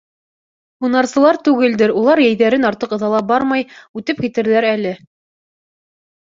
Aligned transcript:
«Һунарсылар 0.85 1.37
түгелдер, 1.47 1.93
улар 2.01 2.21
йәйҙәрен 2.23 2.65
артыҡ 2.71 2.95
ыҙалап 2.97 3.27
бармай, 3.33 3.67
үтеп 4.01 4.25
китерҙәр 4.25 4.69
әле». 4.73 4.97